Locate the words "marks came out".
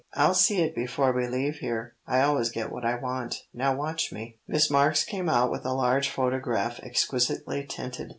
4.71-5.51